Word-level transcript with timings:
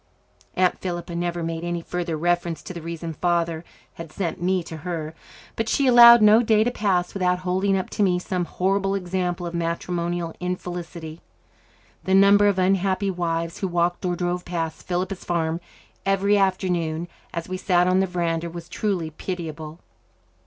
Aunt 0.55 0.79
Philippa 0.79 1.15
never 1.15 1.43
made 1.43 1.63
any 1.63 1.83
further 1.83 2.17
reference 2.17 2.63
to 2.63 2.73
the 2.73 2.81
reason 2.81 3.13
Father 3.13 3.63
had 3.93 4.11
sent 4.11 4.41
me 4.41 4.63
to 4.63 4.77
her, 4.77 5.13
but 5.55 5.69
she 5.69 5.85
allowed 5.85 6.23
no 6.23 6.41
day 6.41 6.63
to 6.63 6.71
pass 6.71 7.13
without 7.13 7.37
holding 7.45 7.77
up 7.77 7.87
to 7.91 8.01
me 8.01 8.17
some 8.17 8.45
horrible 8.45 8.95
example 8.95 9.45
of 9.45 9.53
matrimonial 9.53 10.33
infelicity. 10.39 11.21
The 12.05 12.15
number 12.15 12.47
of 12.47 12.57
unhappy 12.57 13.11
wives 13.11 13.59
who 13.59 13.67
walked 13.67 14.03
or 14.03 14.15
drove 14.15 14.43
past 14.43 14.87
"Philippa's 14.87 15.23
Farm" 15.23 15.61
every 16.03 16.35
afternoon, 16.35 17.07
as 17.31 17.47
we 17.47 17.57
sat 17.57 17.85
on 17.87 17.99
the 17.99 18.07
verandah, 18.07 18.49
was 18.49 18.67
truly 18.67 19.11
pitiable. 19.11 19.77